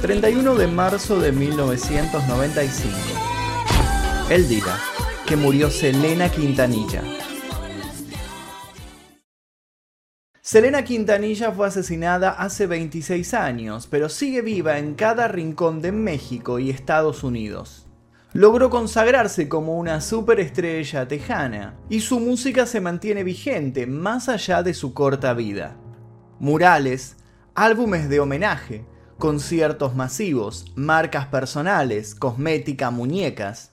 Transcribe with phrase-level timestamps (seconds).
[0.00, 2.96] 31 de marzo de 1995.
[4.30, 4.78] El día
[5.26, 7.02] que murió Selena Quintanilla.
[10.40, 16.58] Selena Quintanilla fue asesinada hace 26 años, pero sigue viva en cada rincón de México
[16.58, 17.86] y Estados Unidos.
[18.32, 24.72] Logró consagrarse como una superestrella tejana y su música se mantiene vigente más allá de
[24.72, 25.76] su corta vida.
[26.38, 27.18] Murales,
[27.54, 28.86] álbumes de homenaje,
[29.20, 33.70] conciertos masivos, marcas personales, cosmética, muñecas.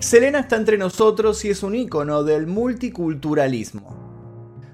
[0.00, 3.96] Selena está entre nosotros y es un ícono del multiculturalismo.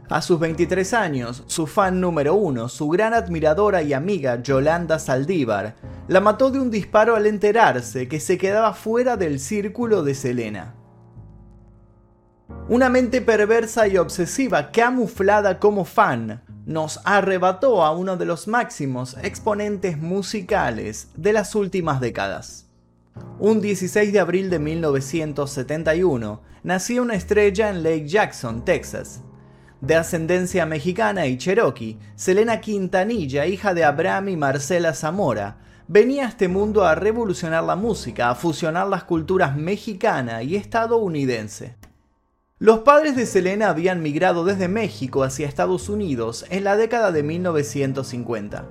[0.08, 5.76] A sus 23 años, su fan número uno, su gran admiradora y amiga Yolanda Saldívar,
[6.08, 10.74] la mató de un disparo al enterarse que se quedaba fuera del círculo de Selena.
[12.70, 19.16] Una mente perversa y obsesiva camuflada como fan nos arrebató a uno de los máximos
[19.22, 22.66] exponentes musicales de las últimas décadas.
[23.38, 29.22] Un 16 de abril de 1971 nació una estrella en Lake Jackson, Texas,
[29.80, 36.28] de ascendencia mexicana y cherokee, Selena Quintanilla, hija de Abraham y Marcela Zamora, venía a
[36.28, 41.76] este mundo a revolucionar la música, a fusionar las culturas mexicana y estadounidense.
[42.64, 47.22] Los padres de Selena habían migrado desde México hacia Estados Unidos en la década de
[47.22, 48.64] 1950.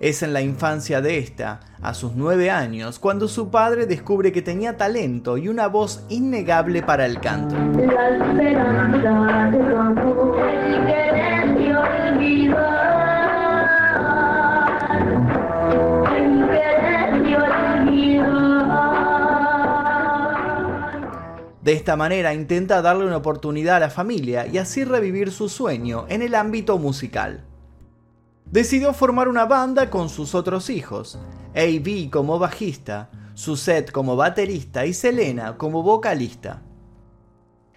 [0.00, 4.40] Es en la infancia de esta, a sus nueve años, cuando su padre descubre que
[4.40, 7.54] tenía talento y una voz innegable para el canto.
[21.68, 26.06] De esta manera intenta darle una oportunidad a la familia y así revivir su sueño
[26.08, 27.44] en el ámbito musical
[28.50, 31.18] decidió formar una banda con sus otros hijos,
[31.54, 36.62] AB como bajista, Suzette como baterista y Selena como vocalista.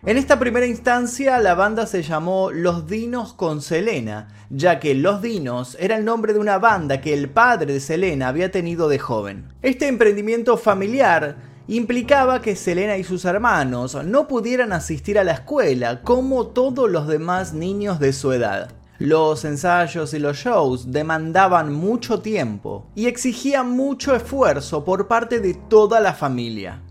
[0.06, 5.22] En esta primera instancia la banda se llamó Los Dinos con Selena, ya que Los
[5.22, 9.00] Dinos era el nombre de una banda que el padre de Selena había tenido de
[9.00, 9.54] joven.
[9.62, 16.02] Este emprendimiento familiar implicaba que Selena y sus hermanos no pudieran asistir a la escuela
[16.02, 18.72] como todos los demás niños de su edad.
[19.00, 25.54] Los ensayos y los shows demandaban mucho tiempo y exigían mucho esfuerzo por parte de
[25.54, 26.82] toda la familia.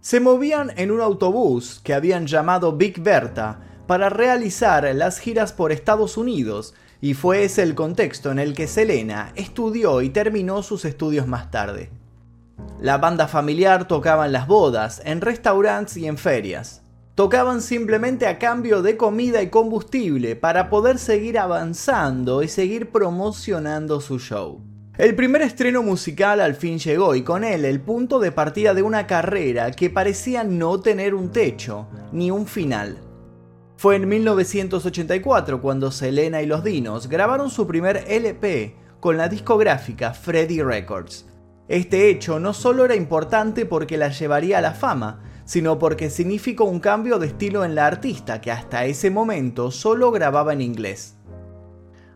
[0.00, 5.70] Se movían en un autobús que habían llamado Big Bertha para realizar las giras por
[5.70, 10.84] Estados Unidos y fue ese el contexto en el que Selena estudió y terminó sus
[10.84, 11.90] estudios más tarde.
[12.80, 16.82] La banda familiar tocaba en las bodas, en restaurantes y en ferias
[17.16, 24.02] tocaban simplemente a cambio de comida y combustible para poder seguir avanzando y seguir promocionando
[24.02, 24.60] su show.
[24.98, 28.82] El primer estreno musical al fin llegó y con él el punto de partida de
[28.82, 32.98] una carrera que parecía no tener un techo ni un final.
[33.78, 40.12] Fue en 1984 cuando Selena y los Dinos grabaron su primer LP con la discográfica
[40.12, 41.26] Freddy Records.
[41.68, 46.64] Este hecho no solo era importante porque la llevaría a la fama, sino porque significó
[46.64, 51.16] un cambio de estilo en la artista que hasta ese momento solo grababa en inglés.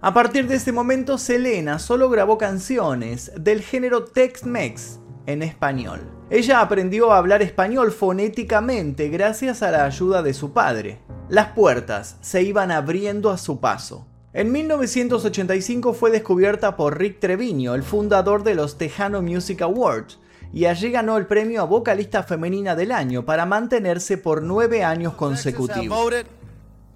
[0.01, 6.01] A partir de ese momento, Selena solo grabó canciones del género Tex-Mex en español.
[6.31, 11.01] Ella aprendió a hablar español fonéticamente gracias a la ayuda de su padre.
[11.29, 14.07] Las puertas se iban abriendo a su paso.
[14.33, 20.21] En 1985 fue descubierta por Rick Treviño, el fundador de los Tejano Music Awards,
[20.53, 25.15] y allí ganó el premio a vocalista femenina del año para mantenerse por nueve años
[25.15, 26.15] consecutivos.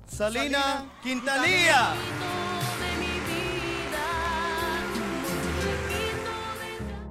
[0.06, 1.94] Salina Quintanilla.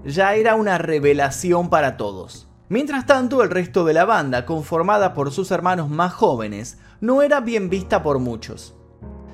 [0.06, 2.48] Ya era una revelación para todos.
[2.70, 7.42] Mientras tanto, el resto de la banda, conformada por sus hermanos más jóvenes, no era
[7.42, 8.74] bien vista por muchos.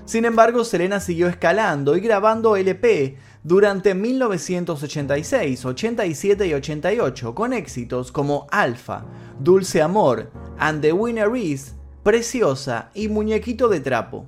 [0.09, 8.11] Sin embargo, Selena siguió escalando y grabando LP durante 1986, 87 y 88 con éxitos
[8.11, 9.05] como Alpha,
[9.39, 14.25] Dulce Amor, And the Winner Is, Preciosa y Muñequito de Trapo.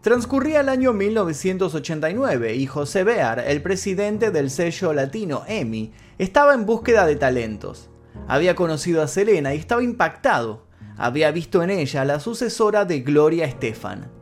[0.00, 6.64] Transcurría el año 1989 y José Bear, el presidente del sello latino EMI, estaba en
[6.64, 7.90] búsqueda de talentos.
[8.26, 10.64] Había conocido a Selena y estaba impactado.
[10.96, 14.15] Había visto en ella la sucesora de Gloria Estefan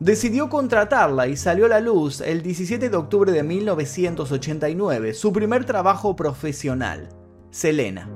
[0.00, 5.66] decidió contratarla y salió a la luz el 17 de octubre de 1989, su primer
[5.66, 7.10] trabajo profesional,
[7.50, 8.08] Selena.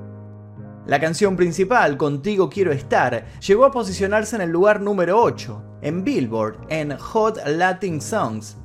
[0.87, 6.03] La canción principal, Contigo Quiero Estar, llegó a posicionarse en el lugar número 8 en
[6.03, 8.57] Billboard en Hot Latin Songs.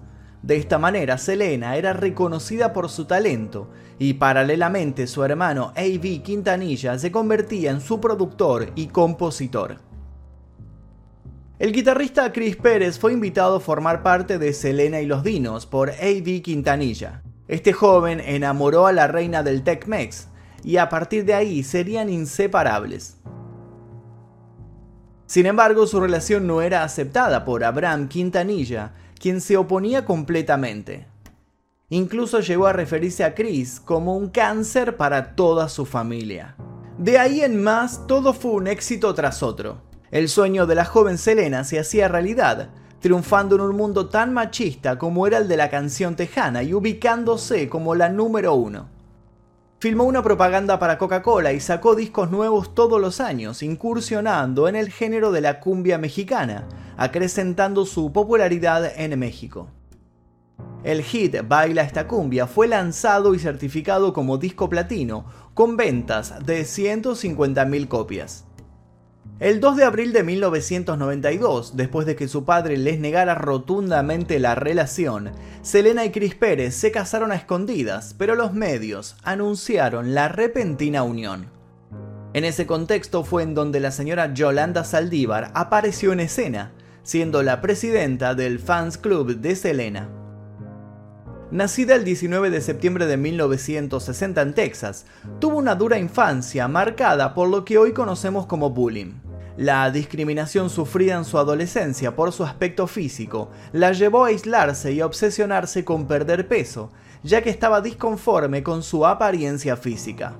[0.42, 6.22] De esta manera, Selena era reconocida por su talento y paralelamente su hermano A.B.
[6.22, 9.89] Quintanilla se convertía en su productor y compositor.
[11.60, 15.90] El guitarrista Chris Pérez fue invitado a formar parte de Selena y los Dinos por
[15.90, 16.40] A.B.
[16.40, 17.20] Quintanilla.
[17.48, 20.28] Este joven enamoró a la reina del Tex-Mex
[20.64, 23.18] y a partir de ahí serían inseparables.
[25.26, 31.08] Sin embargo, su relación no era aceptada por Abraham Quintanilla, quien se oponía completamente.
[31.90, 36.56] Incluso llegó a referirse a Chris como un cáncer para toda su familia.
[36.96, 39.89] De ahí en más, todo fue un éxito tras otro.
[40.10, 44.98] El sueño de la joven Selena se hacía realidad, triunfando en un mundo tan machista
[44.98, 48.88] como era el de la canción tejana y ubicándose como la número uno.
[49.78, 54.90] Filmó una propaganda para Coca-Cola y sacó discos nuevos todos los años, incursionando en el
[54.90, 56.66] género de la cumbia mexicana,
[56.96, 59.68] acrecentando su popularidad en México.
[60.82, 65.24] El hit Baila esta cumbia fue lanzado y certificado como disco platino,
[65.54, 68.44] con ventas de 150.000 copias.
[69.40, 74.54] El 2 de abril de 1992, después de que su padre les negara rotundamente la
[74.54, 75.30] relación,
[75.62, 81.46] Selena y Chris Pérez se casaron a escondidas, pero los medios anunciaron la repentina unión.
[82.34, 86.72] En ese contexto fue en donde la señora Yolanda Saldívar apareció en escena,
[87.02, 90.10] siendo la presidenta del Fans Club de Selena.
[91.50, 95.06] Nacida el 19 de septiembre de 1960 en Texas,
[95.38, 99.29] tuvo una dura infancia marcada por lo que hoy conocemos como bullying.
[99.60, 105.02] La discriminación sufrida en su adolescencia por su aspecto físico la llevó a aislarse y
[105.02, 106.90] a obsesionarse con perder peso,
[107.22, 110.34] ya que estaba disconforme con su apariencia física.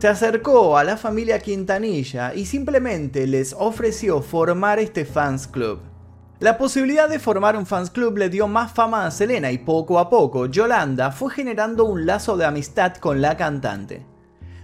[0.00, 5.78] Se acercó a la familia Quintanilla y simplemente les ofreció formar este fans club.
[6.40, 10.00] La posibilidad de formar un fans club le dio más fama a Selena y poco
[10.00, 14.09] a poco Yolanda fue generando un lazo de amistad con la cantante.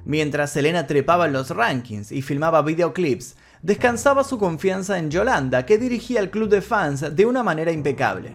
[0.06, 5.78] Mientras Selena trepaba en los rankings y filmaba videoclips, descansaba su confianza en Yolanda, que
[5.78, 8.34] dirigía el club de fans de una manera impecable.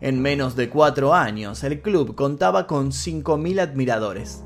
[0.00, 4.42] En menos de cuatro años, el club contaba con 5.000 admiradores.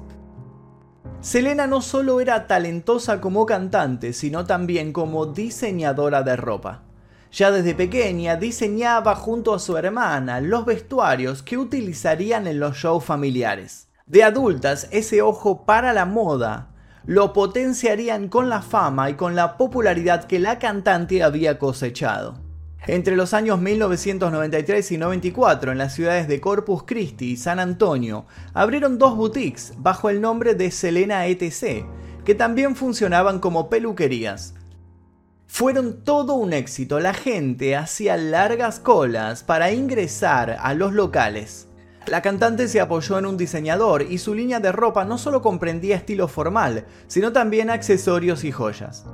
[1.20, 6.82] Selena no solo era talentosa como cantante, sino también como diseñadora de ropa.
[7.30, 13.04] Ya desde pequeña diseñaba junto a su hermana los vestuarios que utilizarían en los shows
[13.04, 13.85] familiares.
[14.06, 16.68] De adultas, ese ojo para la moda
[17.06, 22.38] lo potenciarían con la fama y con la popularidad que la cantante había cosechado.
[22.86, 28.26] Entre los años 1993 y 94, en las ciudades de Corpus Christi y San Antonio,
[28.54, 31.84] abrieron dos boutiques bajo el nombre de Selena ETC,
[32.24, 34.54] que también funcionaban como peluquerías.
[35.48, 41.66] Fueron todo un éxito, la gente hacía largas colas para ingresar a los locales.
[42.08, 45.96] La cantante se apoyó en un diseñador y su línea de ropa no solo comprendía
[45.96, 49.04] estilo formal, sino también accesorios y joyas.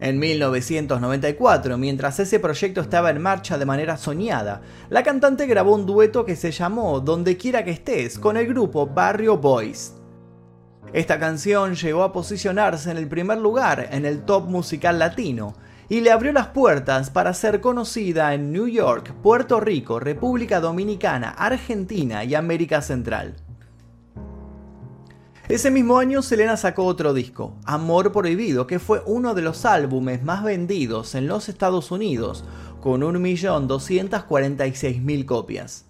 [0.00, 5.84] En 1994, mientras ese proyecto estaba en marcha de manera soñada, la cantante grabó un
[5.84, 9.94] dueto que se llamó Donde quiera que estés con el grupo Barrio Boys.
[10.94, 15.54] Esta canción llegó a posicionarse en el primer lugar en el top musical latino
[15.88, 21.30] y le abrió las puertas para ser conocida en New York, Puerto Rico, República Dominicana,
[21.30, 23.36] Argentina y América Central.
[25.46, 30.22] Ese mismo año Selena sacó otro disco, Amor Prohibido, que fue uno de los álbumes
[30.22, 32.46] más vendidos en los Estados Unidos,
[32.80, 35.84] con 1.246.000 copias.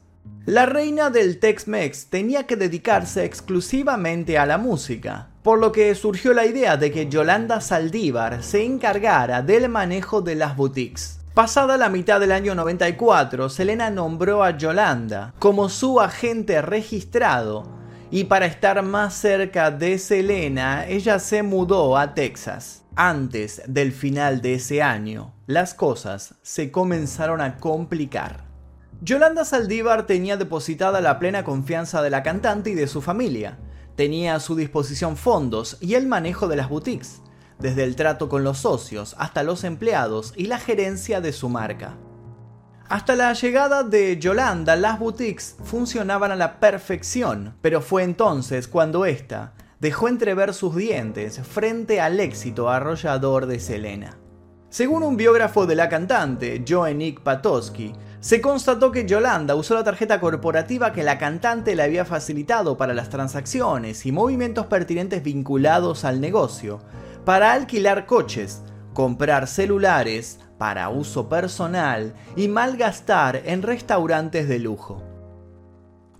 [0.44, 6.32] La reina del Tex-Mex tenía que dedicarse exclusivamente a la música, por lo que surgió
[6.32, 11.20] la idea de que Yolanda Saldívar se encargara del manejo de las boutiques.
[11.34, 17.68] Pasada la mitad del año 94, Selena nombró a Yolanda como su agente registrado
[18.10, 22.82] y para estar más cerca de Selena, ella se mudó a Texas.
[22.96, 28.44] Antes del final de ese año, las cosas se comenzaron a complicar.
[29.02, 33.58] Yolanda Saldívar tenía depositada la plena confianza de la cantante y de su familia,
[33.96, 37.22] Tenía a su disposición fondos y el manejo de las boutiques,
[37.58, 41.96] desde el trato con los socios hasta los empleados y la gerencia de su marca.
[42.88, 49.06] Hasta la llegada de Yolanda, las boutiques funcionaban a la perfección, pero fue entonces cuando
[49.06, 54.18] ésta dejó entrever sus dientes frente al éxito arrollador de Selena.
[54.70, 57.92] Según un biógrafo de la cantante, Joe Nick Patosky,
[58.24, 62.94] se constató que Yolanda usó la tarjeta corporativa que la cantante le había facilitado para
[62.94, 66.80] las transacciones y movimientos pertinentes vinculados al negocio,
[67.26, 68.62] para alquilar coches,
[68.94, 75.02] comprar celulares para uso personal y malgastar en restaurantes de lujo.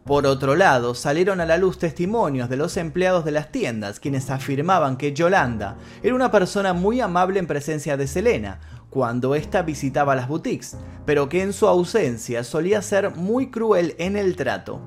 [0.04, 4.28] Por otro lado, salieron a la luz testimonios de los empleados de las tiendas, quienes
[4.28, 8.60] afirmaban que Yolanda era una persona muy amable en presencia de Selena,
[8.94, 14.16] cuando ésta visitaba las boutiques, pero que en su ausencia solía ser muy cruel en
[14.16, 14.80] el trato.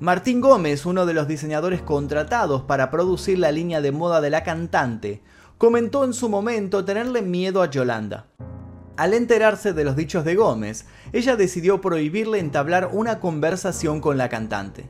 [0.00, 4.44] Martín Gómez, uno de los diseñadores contratados para producir la línea de moda de la
[4.44, 5.22] cantante,
[5.58, 8.28] comentó en su momento tenerle miedo a Yolanda.
[8.96, 14.30] Al enterarse de los dichos de Gómez, ella decidió prohibirle entablar una conversación con la
[14.30, 14.88] cantante.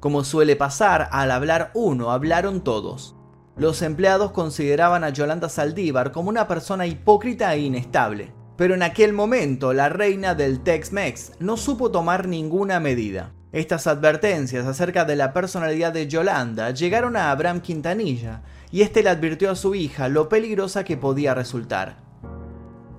[0.00, 3.14] Como suele pasar, al hablar uno, hablaron todos.
[3.58, 9.12] Los empleados consideraban a Yolanda Saldívar como una persona hipócrita e inestable, pero en aquel
[9.12, 13.32] momento la reina del Tex-Mex no supo tomar ninguna medida.
[13.50, 19.10] Estas advertencias acerca de la personalidad de Yolanda llegaron a Abraham Quintanilla, y este le
[19.10, 21.96] advirtió a su hija lo peligrosa que podía resultar.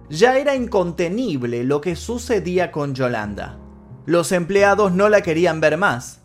[0.10, 3.60] Ya era incontenible lo que sucedía con Yolanda.
[4.06, 6.22] Los empleados no la querían ver más.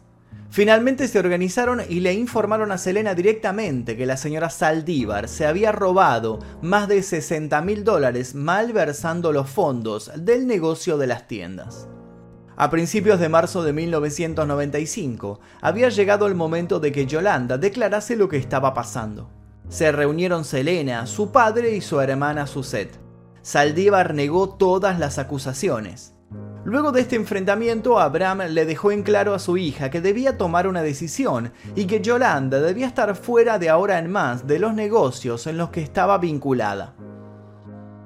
[0.51, 5.73] Finalmente se organizaron y le informaron a Selena directamente que la señora Saldívar se había
[5.73, 11.89] robado más de 60 mil dólares malversando los fondos del negocio de las tiendas.
[12.57, 18.29] A principios de marzo de 1995 había llegado el momento de que Yolanda declarase lo
[18.29, 19.29] que estaba pasando.
[19.69, 23.01] Se reunieron Selena, su padre y su hermana Suzette.
[23.43, 26.14] Saldívar negó todas las acusaciones.
[26.65, 30.67] Luego de este enfrentamiento, Abraham le dejó en claro a su hija que debía tomar
[30.67, 35.47] una decisión y que Yolanda debía estar fuera de ahora en más de los negocios
[35.47, 36.95] en los que estaba vinculada.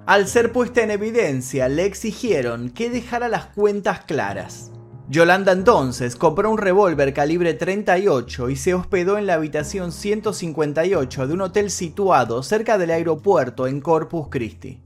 [0.07, 4.73] Al ser puesta en evidencia, le exigieron que dejara las cuentas claras.
[5.09, 11.33] Yolanda entonces compró un revólver calibre 38 y se hospedó en la habitación 158 de
[11.33, 14.83] un hotel situado cerca del aeropuerto en Corpus Christi.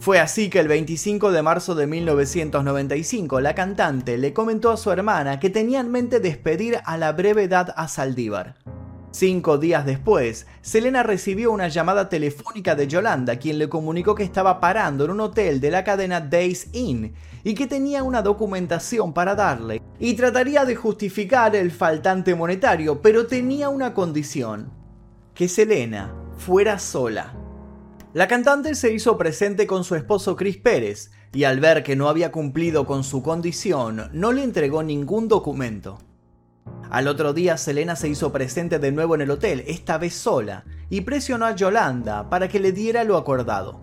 [0.00, 4.92] Fue así que el 25 de marzo de 1995 la cantante le comentó a su
[4.92, 8.54] hermana que tenía en mente despedir a la brevedad a Saldívar.
[9.10, 14.60] Cinco días después, Selena recibió una llamada telefónica de Yolanda, quien le comunicó que estaba
[14.60, 19.34] parando en un hotel de la cadena Days Inn y que tenía una documentación para
[19.34, 24.70] darle y trataría de justificar el faltante monetario, pero tenía una condición,
[25.34, 27.47] que Selena fuera sola.
[28.14, 32.08] La cantante se hizo presente con su esposo Chris Pérez y al ver que no
[32.08, 35.98] había cumplido con su condición, no le entregó ningún documento.
[36.90, 40.64] Al otro día Selena se hizo presente de nuevo en el hotel, esta vez sola,
[40.88, 43.82] y presionó a Yolanda para que le diera lo acordado.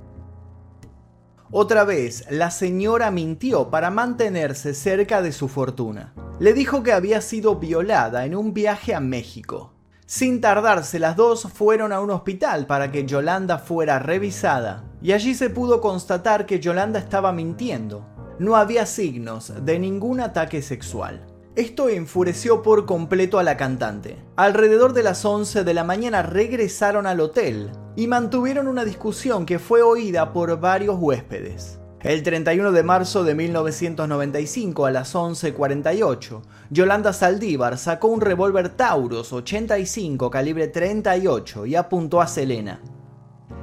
[1.51, 6.15] Otra vez, la señora mintió para mantenerse cerca de su fortuna.
[6.39, 9.74] Le dijo que había sido violada en un viaje a México.
[10.07, 15.33] Sin tardarse, las dos fueron a un hospital para que Yolanda fuera revisada, y allí
[15.33, 18.05] se pudo constatar que Yolanda estaba mintiendo.
[18.37, 21.25] No había signos de ningún ataque sexual.
[21.55, 24.17] Esto enfureció por completo a la cantante.
[24.35, 29.57] Alrededor de las 11 de la mañana regresaron al hotel y mantuvieron una discusión que
[29.57, 31.79] fue oída por varios huéspedes.
[32.05, 39.33] El 31 de marzo de 1995 a las 11.48, Yolanda Saldívar sacó un revólver Taurus
[39.33, 42.79] 85 calibre 38 y apuntó a Selena.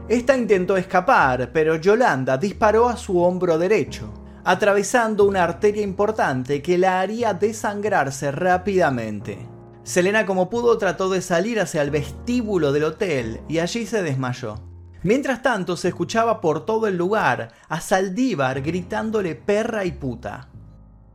[0.09, 6.79] Esta intentó escapar, pero Yolanda disparó a su hombro derecho, atravesando una arteria importante que
[6.79, 9.39] la haría desangrarse rápidamente.
[9.85, 14.72] Selena como pudo trató de salir hacia el vestíbulo del hotel y allí se desmayó.
[15.05, 20.49] Mientras tanto se escuchaba por todo el lugar a Saldívar gritándole perra y puta.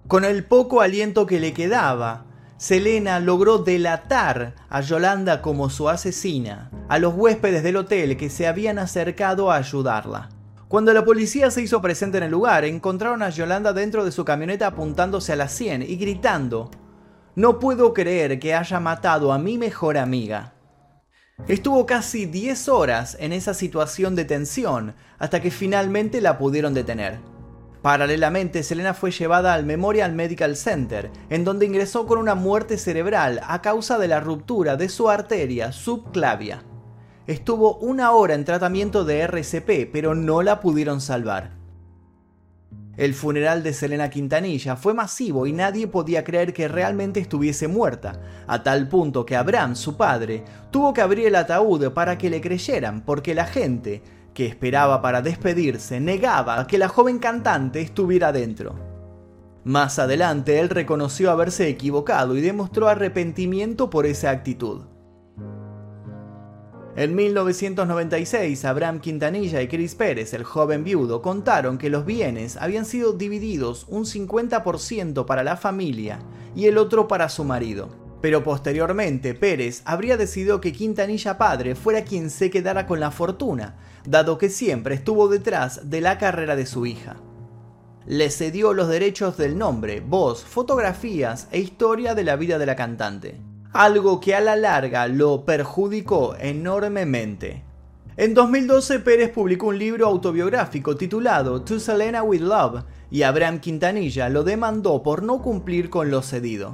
[0.07, 2.25] Con el poco aliento que le quedaba,
[2.57, 8.47] Selena logró delatar a Yolanda como su asesina, a los huéspedes del hotel que se
[8.47, 10.29] habían acercado a ayudarla.
[10.67, 14.25] Cuando la policía se hizo presente en el lugar, encontraron a Yolanda dentro de su
[14.25, 16.71] camioneta apuntándose a la sien y gritando,
[17.35, 20.56] No puedo creer que haya matado a mi mejor amiga.
[21.47, 27.19] Estuvo casi 10 horas en esa situación de tensión hasta que finalmente la pudieron detener.
[27.81, 33.39] Paralelamente, Selena fue llevada al Memorial Medical Center, en donde ingresó con una muerte cerebral
[33.47, 36.63] a causa de la ruptura de su arteria subclavia.
[37.27, 41.51] Estuvo una hora en tratamiento de RCP, pero no la pudieron salvar.
[42.97, 48.19] El funeral de Selena Quintanilla fue masivo y nadie podía creer que realmente estuviese muerta,
[48.47, 52.41] a tal punto que Abraham, su padre, tuvo que abrir el ataúd para que le
[52.41, 54.01] creyeran, porque la gente,
[54.33, 58.75] que esperaba para despedirse, negaba que la joven cantante estuviera dentro.
[59.63, 64.85] Más adelante él reconoció haberse equivocado y demostró arrepentimiento por esa actitud.
[66.97, 72.85] En 1996, Abraham Quintanilla y Chris Pérez, el joven viudo, contaron que los bienes habían
[72.85, 76.17] sido divididos un 50% para la familia
[76.55, 77.89] y el otro para su marido.
[78.19, 83.75] Pero posteriormente, Pérez habría decidido que Quintanilla padre fuera quien se quedara con la fortuna,
[84.03, 87.17] dado que siempre estuvo detrás de la carrera de su hija.
[88.07, 92.75] Le cedió los derechos del nombre, voz, fotografías e historia de la vida de la
[92.75, 93.46] cantante
[93.77, 97.63] algo que a la larga lo perjudicó enormemente.
[98.15, 104.29] En 2012 Pérez publicó un libro autobiográfico titulado To Selena with Love y Abraham Quintanilla
[104.29, 106.73] lo demandó por no cumplir con lo cedido.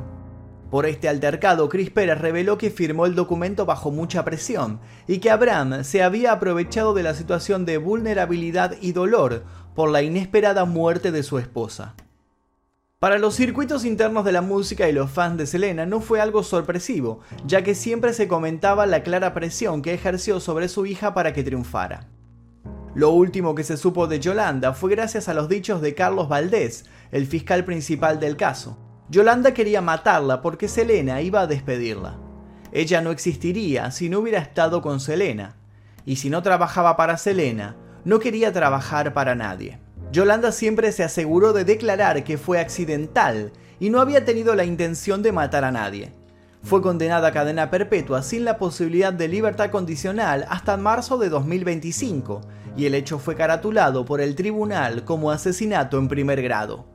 [0.72, 5.30] Por este altercado, Chris Pérez reveló que firmó el documento bajo mucha presión y que
[5.30, 9.44] Abraham se había aprovechado de la situación de vulnerabilidad y dolor
[9.76, 11.96] por la inesperada muerte de su esposa.
[13.04, 16.42] Para los circuitos internos de la música y los fans de Selena no fue algo
[16.42, 21.34] sorpresivo, ya que siempre se comentaba la clara presión que ejerció sobre su hija para
[21.34, 22.08] que triunfara.
[22.96, 26.86] Lo último que se supo de Yolanda fue gracias a los dichos de Carlos Valdés,
[27.12, 28.78] el fiscal principal del caso.
[29.10, 32.18] Yolanda quería matarla porque Selena iba a despedirla.
[32.72, 35.58] Ella no existiría si no hubiera estado con Selena,
[36.06, 39.83] y si no trabajaba para Selena, no quería trabajar para nadie.
[40.14, 45.24] Yolanda siempre se aseguró de declarar que fue accidental y no había tenido la intención
[45.24, 46.14] de matar a nadie.
[46.62, 52.42] Fue condenada a cadena perpetua sin la posibilidad de libertad condicional hasta marzo de 2025
[52.78, 56.86] y el hecho fue caratulado por el tribunal como asesinato en primer grado.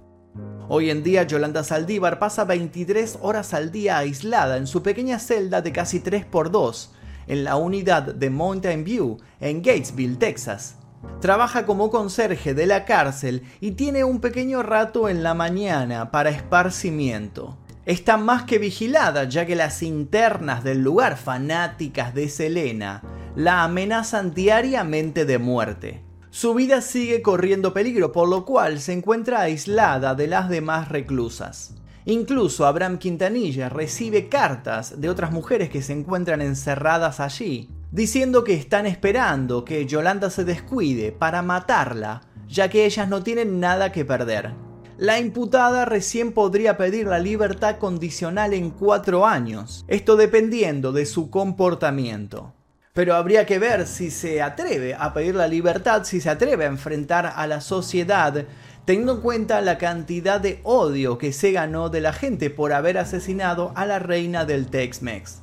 [0.69, 5.61] Hoy en día Yolanda Saldívar pasa 23 horas al día aislada en su pequeña celda
[5.61, 6.91] de casi 3x2
[7.27, 10.78] en la unidad de Mountain View en Gatesville, Texas,
[11.21, 16.31] Trabaja como conserje de la cárcel y tiene un pequeño rato en la mañana para
[16.31, 17.59] esparcimiento.
[17.87, 23.03] Está más que vigilada ya que las internas del lugar fanáticas de Selena
[23.35, 26.03] la amenazan diariamente de muerte.
[26.31, 31.75] Su vida sigue corriendo peligro por lo cual se encuentra aislada de las demás reclusas.
[32.05, 38.55] Incluso Abraham Quintanilla recibe cartas de otras mujeres que se encuentran encerradas allí, diciendo que
[38.55, 44.05] están esperando que Yolanda se descuide para matarla, ya que ellas no tienen nada que
[44.05, 44.53] perder.
[44.99, 51.31] La imputada recién podría pedir la libertad condicional en cuatro años, esto dependiendo de su
[51.31, 52.53] comportamiento.
[52.95, 56.69] Pero habría que ver si se atreve a pedir la libertad, si se atreve a
[56.69, 58.45] enfrentar a la sociedad,
[58.85, 62.99] teniendo en cuenta la cantidad de odio que se ganó de la gente por haber
[62.99, 65.43] asesinado a la reina del Tex-Mex.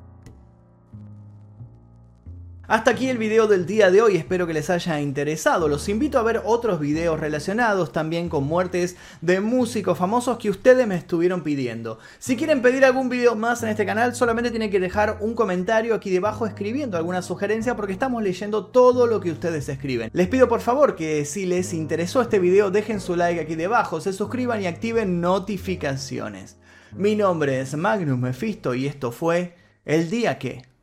[2.67, 5.67] Hasta aquí el video del día de hoy, espero que les haya interesado.
[5.67, 10.87] Los invito a ver otros videos relacionados también con muertes de músicos famosos que ustedes
[10.87, 11.99] me estuvieron pidiendo.
[12.17, 15.93] Si quieren pedir algún video más en este canal, solamente tienen que dejar un comentario
[15.93, 20.09] aquí debajo escribiendo alguna sugerencia porque estamos leyendo todo lo que ustedes escriben.
[20.13, 24.01] Les pido por favor que si les interesó este video dejen su like aquí debajo,
[24.01, 26.57] se suscriban y activen notificaciones.
[26.93, 29.53] Mi nombre es Magnus Mephisto y esto fue
[29.85, 30.74] El Día Que...